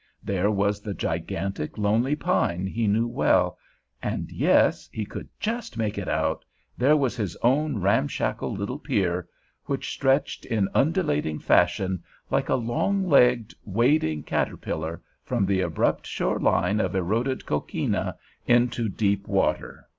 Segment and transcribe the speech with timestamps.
[0.23, 3.59] There was the gigantic, lonely pine he knew well,
[4.01, 9.29] and, yes—he could just make it out—there was his own ramshackle little pier,
[9.65, 12.01] which stretched in undulating fashion,
[12.31, 18.15] like a long legged, wading caterpillar, from the abrupt shore line of eroded coquina
[18.47, 19.85] into deep water.